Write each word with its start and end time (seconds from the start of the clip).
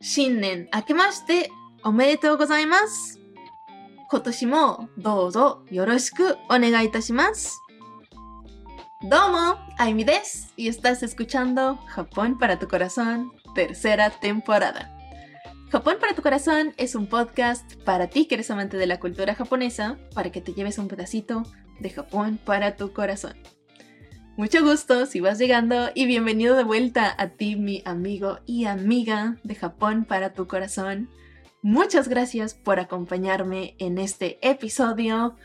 Shinnen 0.00 0.68
akemashite 0.72 1.48
omedetou 1.84 2.36
gozaimasu. 2.36 3.18
Kotoshi 4.10 4.46
mo 4.46 4.88
douzo 4.96 5.64
yoroshiku 5.70 6.24
onegai 6.48 6.86
itashimasu. 6.86 7.62
Domo, 9.02 9.58
Aimi 9.78 10.04
desu 10.04 10.48
y 10.56 10.68
estás 10.68 11.02
escuchando 11.02 11.76
Japón 11.88 12.38
para 12.38 12.58
tu 12.58 12.68
corazón, 12.68 13.32
tercera 13.54 14.10
temporada. 14.10 14.96
Japón 15.70 15.96
para 15.98 16.14
tu 16.14 16.22
corazón 16.22 16.74
es 16.76 16.94
un 16.94 17.06
podcast 17.06 17.76
para 17.84 18.08
ti 18.08 18.26
que 18.26 18.34
eres 18.34 18.50
amante 18.50 18.76
de 18.76 18.86
la 18.86 19.00
cultura 19.00 19.34
japonesa, 19.34 19.98
para 20.14 20.30
que 20.30 20.40
te 20.40 20.52
lleves 20.52 20.78
un 20.78 20.86
pedacito 20.86 21.42
de 21.80 21.90
Japón 21.90 22.38
para 22.44 22.76
tu 22.76 22.92
corazón. 22.92 23.34
Mucho 24.34 24.64
gusto 24.64 25.04
si 25.04 25.20
vas 25.20 25.38
llegando 25.38 25.90
y 25.94 26.06
bienvenido 26.06 26.56
de 26.56 26.64
vuelta 26.64 27.14
a 27.18 27.28
ti, 27.28 27.54
mi 27.54 27.82
amigo 27.84 28.38
y 28.46 28.64
amiga 28.64 29.36
de 29.44 29.54
Japón 29.54 30.06
para 30.06 30.32
tu 30.32 30.46
corazón. 30.46 31.10
Muchas 31.60 32.08
gracias 32.08 32.54
por 32.54 32.80
acompañarme 32.80 33.76
en 33.78 33.98
este 33.98 34.38
episodio 34.40 35.36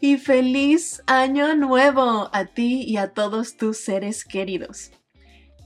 y 0.00 0.18
feliz 0.18 1.02
año 1.08 1.56
nuevo 1.56 2.30
a 2.32 2.44
ti 2.44 2.84
y 2.86 2.98
a 2.98 3.14
todos 3.14 3.56
tus 3.56 3.78
seres 3.78 4.24
queridos. 4.24 4.92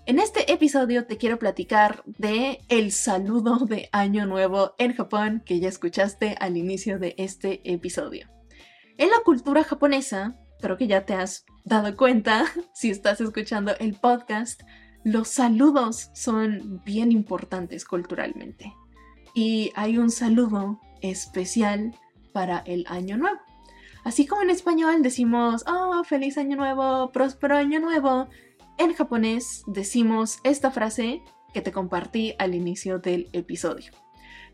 En 0.06 0.18
este 0.18 0.50
episodio 0.50 1.06
te 1.06 1.18
quiero 1.18 1.38
platicar 1.38 2.02
de 2.06 2.60
el 2.70 2.92
saludo 2.92 3.58
de 3.66 3.90
año 3.92 4.24
nuevo 4.24 4.74
en 4.78 4.94
Japón 4.94 5.42
que 5.44 5.60
ya 5.60 5.68
escuchaste 5.68 6.34
al 6.40 6.56
inicio 6.56 6.98
de 6.98 7.14
este 7.18 7.60
episodio. 7.70 8.30
En 8.96 9.10
la 9.10 9.18
cultura 9.22 9.64
japonesa, 9.64 10.38
creo 10.60 10.78
que 10.78 10.86
ya 10.86 11.04
te 11.04 11.12
has 11.12 11.44
dado 11.64 11.96
cuenta 11.96 12.44
si 12.72 12.90
estás 12.90 13.20
escuchando 13.20 13.72
el 13.78 13.94
podcast, 13.94 14.62
los 15.04 15.28
saludos 15.28 16.10
son 16.14 16.82
bien 16.84 17.12
importantes 17.12 17.84
culturalmente. 17.84 18.74
Y 19.34 19.72
hay 19.76 19.98
un 19.98 20.10
saludo 20.10 20.80
especial 21.00 21.94
para 22.32 22.58
el 22.58 22.84
año 22.88 23.16
nuevo. 23.16 23.38
Así 24.04 24.26
como 24.26 24.42
en 24.42 24.50
español 24.50 25.02
decimos, 25.02 25.64
oh, 25.66 26.02
feliz 26.04 26.38
año 26.38 26.56
nuevo, 26.56 27.10
próspero 27.12 27.56
año 27.56 27.80
nuevo, 27.80 28.28
en 28.78 28.94
japonés 28.94 29.62
decimos 29.66 30.38
esta 30.42 30.70
frase 30.70 31.22
que 31.52 31.60
te 31.60 31.72
compartí 31.72 32.34
al 32.38 32.54
inicio 32.54 32.98
del 32.98 33.28
episodio. 33.32 33.92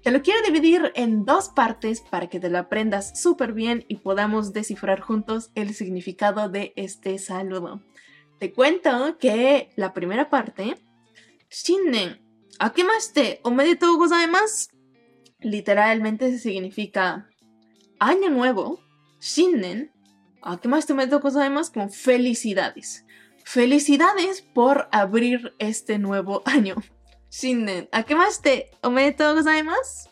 Te 0.07 0.13
lo 0.13 0.23
quiero 0.23 0.41
dividir 0.47 0.93
en 0.95 1.25
dos 1.25 1.49
partes 1.49 2.01
para 2.01 2.29
que 2.29 2.39
te 2.39 2.49
lo 2.49 2.59
aprendas 2.59 3.21
súper 3.21 3.53
bien 3.53 3.85
y 3.89 3.97
podamos 3.97 4.53
descifrar 4.53 5.01
juntos 5.01 5.51
el 5.57 5.75
significado 5.75 6.49
de 6.49 6.73
este 6.77 7.19
saludo. 7.19 7.83
Te 8.39 8.53
cuento 8.53 9.19
que 9.19 9.71
la 9.75 9.93
primera 9.93 10.31
parte, 10.31 10.77
Shinnen, 11.51 12.21
akemashite 12.61 13.41
omedetou 13.43 13.99
gozaimasu, 13.99 14.69
literalmente 15.41 16.39
significa 16.39 17.27
año 17.99 18.31
nuevo, 18.31 18.79
Shinnen, 19.21 19.91
akemashite 20.41 20.93
omedetou 20.93 21.19
gozaimasu, 21.19 21.73
como 21.73 21.89
felicidades. 21.89 23.05
Felicidades 23.45 24.41
por 24.55 24.89
abrir 24.93 25.53
este 25.59 25.99
nuevo 25.99 26.43
año. 26.45 26.77
Shinnen, 27.31 27.89
akemashite 27.93 28.71
omedetou 28.83 29.35
gozaimasu. 29.35 30.09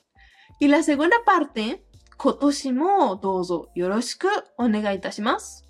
Y 0.61 0.69
la 0.69 0.83
segunda 0.83 1.17
parte, 1.25 1.85
kotoshi 2.17 2.73
mo 2.73 3.17
dozo 3.17 3.71
yoroshiku 3.75 4.29
onegai 4.57 4.97
itashimasu, 4.97 5.65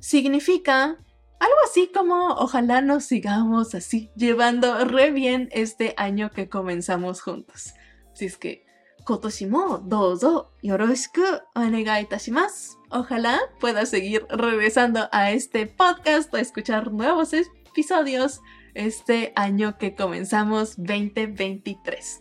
significa 0.00 0.96
algo 1.38 1.56
así 1.64 1.90
como 1.94 2.34
ojalá 2.34 2.80
nos 2.80 3.04
sigamos 3.04 3.74
así 3.74 4.10
llevando 4.16 4.84
re 4.84 5.10
bien 5.10 5.48
este 5.52 5.94
año 5.96 6.30
que 6.30 6.48
comenzamos 6.48 7.20
juntos. 7.20 7.74
Así 8.12 8.26
es 8.26 8.36
que, 8.36 8.66
kotoshi 9.04 9.46
mo 9.46 9.78
dozo 9.78 10.52
yoroshiku 10.62 11.22
onegai 11.54 12.04
itashimasu. 12.04 12.78
Ojalá 12.90 13.38
puedas 13.60 13.88
seguir 13.90 14.26
regresando 14.30 15.08
a 15.12 15.30
este 15.32 15.66
podcast 15.66 16.34
a 16.34 16.40
escuchar 16.40 16.92
nuevos 16.92 17.32
episodios 17.32 18.40
este 18.76 19.32
año 19.34 19.78
que 19.78 19.94
comenzamos 19.94 20.76
2023. 20.76 22.20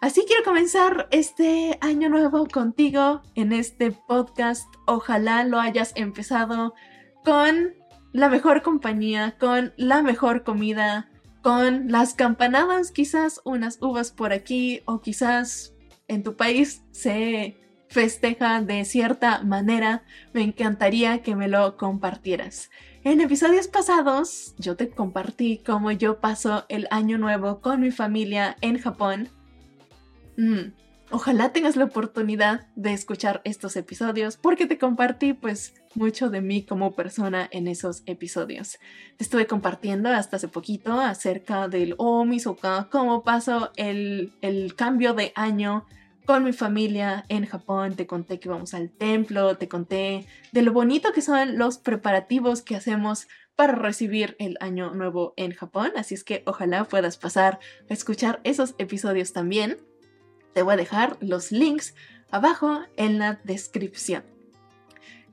Así 0.00 0.24
quiero 0.26 0.44
comenzar 0.44 1.08
este 1.10 1.76
año 1.80 2.08
nuevo 2.08 2.46
contigo 2.46 3.22
en 3.34 3.52
este 3.52 3.90
podcast. 3.90 4.72
Ojalá 4.86 5.44
lo 5.44 5.58
hayas 5.60 5.92
empezado 5.96 6.74
con 7.24 7.74
la 8.12 8.28
mejor 8.28 8.62
compañía, 8.62 9.36
con 9.38 9.74
la 9.76 10.02
mejor 10.02 10.44
comida, 10.44 11.10
con 11.42 11.90
las 11.90 12.14
campanadas, 12.14 12.90
quizás 12.90 13.40
unas 13.44 13.78
uvas 13.82 14.12
por 14.12 14.32
aquí 14.32 14.82
o 14.86 15.00
quizás 15.00 15.74
en 16.06 16.22
tu 16.22 16.36
país 16.36 16.82
se 16.90 17.58
festeja 17.88 18.60
de 18.62 18.84
cierta 18.84 19.42
manera. 19.42 20.02
Me 20.32 20.42
encantaría 20.42 21.22
que 21.22 21.34
me 21.34 21.48
lo 21.48 21.76
compartieras. 21.76 22.70
En 23.04 23.20
episodios 23.20 23.68
pasados 23.68 24.54
yo 24.58 24.76
te 24.76 24.90
compartí 24.90 25.62
cómo 25.64 25.90
yo 25.92 26.20
paso 26.20 26.66
el 26.68 26.86
año 26.90 27.16
nuevo 27.16 27.60
con 27.60 27.80
mi 27.80 27.90
familia 27.90 28.56
en 28.60 28.78
Japón. 28.78 29.28
Mm, 30.36 30.72
ojalá 31.10 31.52
tengas 31.52 31.76
la 31.76 31.84
oportunidad 31.84 32.66
de 32.76 32.92
escuchar 32.92 33.40
estos 33.44 33.76
episodios 33.76 34.36
porque 34.36 34.66
te 34.66 34.78
compartí 34.78 35.32
pues 35.32 35.74
mucho 35.94 36.28
de 36.28 36.40
mí 36.40 36.64
como 36.64 36.94
persona 36.94 37.48
en 37.50 37.66
esos 37.68 38.02
episodios. 38.06 38.78
Estuve 39.18 39.46
compartiendo 39.46 40.10
hasta 40.10 40.36
hace 40.36 40.48
poquito 40.48 41.00
acerca 41.00 41.68
del 41.68 41.94
Omisoka, 41.98 42.88
cómo 42.90 43.22
paso 43.22 43.70
el, 43.76 44.32
el 44.42 44.74
cambio 44.74 45.14
de 45.14 45.32
año 45.34 45.86
con 46.28 46.44
mi 46.44 46.52
familia 46.52 47.24
en 47.30 47.46
Japón, 47.46 47.94
te 47.96 48.06
conté 48.06 48.38
que 48.38 48.50
vamos 48.50 48.74
al 48.74 48.90
templo, 48.90 49.56
te 49.56 49.66
conté 49.66 50.26
de 50.52 50.60
lo 50.60 50.74
bonito 50.74 51.14
que 51.14 51.22
son 51.22 51.56
los 51.56 51.78
preparativos 51.78 52.60
que 52.60 52.76
hacemos 52.76 53.28
para 53.56 53.74
recibir 53.74 54.36
el 54.38 54.58
año 54.60 54.90
nuevo 54.90 55.32
en 55.38 55.52
Japón, 55.52 55.90
así 55.96 56.14
es 56.14 56.24
que 56.24 56.42
ojalá 56.44 56.84
puedas 56.84 57.16
pasar 57.16 57.60
a 57.88 57.94
escuchar 57.94 58.42
esos 58.44 58.74
episodios 58.76 59.32
también. 59.32 59.78
Te 60.52 60.60
voy 60.60 60.74
a 60.74 60.76
dejar 60.76 61.16
los 61.20 61.50
links 61.50 61.94
abajo 62.30 62.82
en 62.98 63.18
la 63.18 63.40
descripción. 63.44 64.22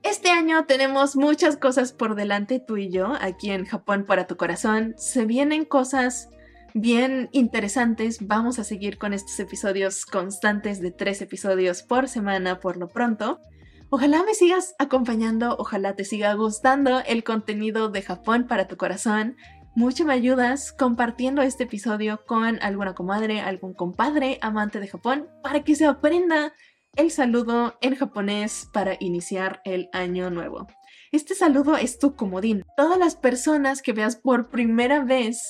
Este 0.02 0.30
año 0.30 0.64
tenemos 0.64 1.14
muchas 1.14 1.58
cosas 1.58 1.92
por 1.92 2.14
delante 2.14 2.58
tú 2.58 2.78
y 2.78 2.88
yo 2.88 3.12
aquí 3.20 3.50
en 3.50 3.66
Japón 3.66 4.06
para 4.06 4.26
tu 4.26 4.38
corazón. 4.38 4.94
Se 4.96 5.26
vienen 5.26 5.66
cosas 5.66 6.30
bien 6.76 7.30
interesantes. 7.32 8.18
Vamos 8.20 8.58
a 8.58 8.64
seguir 8.64 8.98
con 8.98 9.14
estos 9.14 9.40
episodios 9.40 10.04
constantes 10.04 10.80
de 10.80 10.90
tres 10.90 11.22
episodios 11.22 11.82
por 11.82 12.06
semana 12.06 12.60
por 12.60 12.76
lo 12.76 12.88
pronto. 12.88 13.40
Ojalá 13.88 14.22
me 14.24 14.34
sigas 14.34 14.74
acompañando, 14.78 15.56
ojalá 15.58 15.96
te 15.96 16.04
siga 16.04 16.34
gustando 16.34 17.00
el 17.06 17.24
contenido 17.24 17.88
de 17.88 18.02
Japón 18.02 18.46
para 18.46 18.68
tu 18.68 18.76
corazón. 18.76 19.36
Mucho 19.74 20.04
me 20.04 20.12
ayudas 20.12 20.72
compartiendo 20.72 21.40
este 21.40 21.64
episodio 21.64 22.24
con 22.26 22.62
alguna 22.62 22.94
comadre, 22.94 23.40
algún 23.40 23.72
compadre 23.72 24.38
amante 24.42 24.78
de 24.78 24.88
Japón 24.88 25.28
para 25.42 25.64
que 25.64 25.76
se 25.76 25.86
aprenda 25.86 26.52
el 26.94 27.10
saludo 27.10 27.78
en 27.80 27.94
japonés 27.94 28.68
para 28.72 28.96
iniciar 29.00 29.62
el 29.64 29.88
año 29.92 30.28
nuevo. 30.28 30.66
Este 31.10 31.34
saludo 31.34 31.76
es 31.76 31.98
tu 31.98 32.16
comodín. 32.16 32.64
Todas 32.76 32.98
las 32.98 33.16
personas 33.16 33.80
que 33.80 33.92
veas 33.92 34.16
por 34.16 34.50
primera 34.50 35.04
vez 35.04 35.42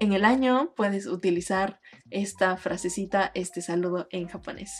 en 0.00 0.14
el 0.14 0.24
año 0.24 0.72
puedes 0.74 1.06
utilizar 1.06 1.78
esta 2.10 2.56
frasecita, 2.56 3.30
este 3.34 3.60
saludo 3.60 4.08
en 4.10 4.26
japonés. 4.28 4.72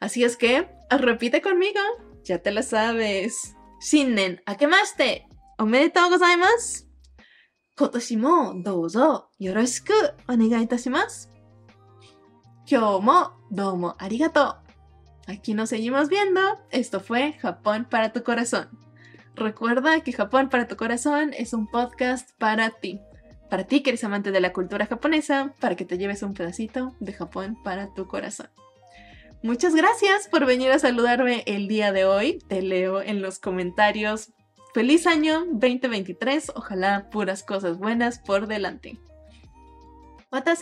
Así 0.00 0.22
es 0.22 0.36
que, 0.36 0.68
repite 0.90 1.40
conmigo, 1.40 1.80
ya 2.22 2.38
te 2.38 2.52
lo 2.52 2.62
sabes. 2.62 3.56
Shinnen 3.80 4.42
akemashite 4.46 5.26
omedetou 5.58 6.10
gozaimasu. 6.10 6.86
Kotoshi 7.74 8.16
mo 8.16 8.54
douzo 8.54 9.30
yoroshiku 9.38 9.94
onegai 10.28 10.64
itashimasu. 10.64 11.28
Kyou 12.66 13.00
mo 13.00 13.40
domo 13.50 13.96
arigato. 13.98 14.62
Aquí 15.26 15.54
nos 15.54 15.70
seguimos 15.70 16.08
viendo. 16.08 16.40
Esto 16.70 17.00
fue 17.00 17.32
Japón 17.34 17.86
para 17.90 18.12
tu 18.12 18.22
corazón. 18.22 18.68
Recuerda 19.34 20.00
que 20.00 20.12
Japón 20.12 20.48
para 20.48 20.68
tu 20.68 20.76
corazón 20.76 21.32
es 21.34 21.52
un 21.52 21.66
podcast 21.66 22.30
para 22.38 22.70
ti 22.70 23.00
para 23.48 23.64
ti 23.64 23.82
que 23.82 23.90
eres 23.90 24.04
amante 24.04 24.30
de 24.30 24.40
la 24.40 24.52
cultura 24.52 24.86
japonesa, 24.86 25.54
para 25.60 25.76
que 25.76 25.84
te 25.84 25.98
lleves 25.98 26.22
un 26.22 26.34
pedacito 26.34 26.94
de 27.00 27.12
Japón 27.12 27.56
para 27.62 27.92
tu 27.94 28.06
corazón. 28.06 28.48
Muchas 29.42 29.74
gracias 29.74 30.28
por 30.28 30.46
venir 30.46 30.70
a 30.72 30.78
saludarme 30.78 31.44
el 31.46 31.68
día 31.68 31.92
de 31.92 32.04
hoy. 32.04 32.38
Te 32.48 32.62
leo 32.62 33.02
en 33.02 33.22
los 33.22 33.38
comentarios. 33.38 34.32
Feliz 34.74 35.06
año 35.06 35.44
2023. 35.52 36.52
Ojalá 36.54 37.08
puras 37.10 37.42
cosas 37.42 37.78
buenas 37.78 38.18
por 38.18 38.46
delante. 38.46 38.98
¿Mata 40.30 40.56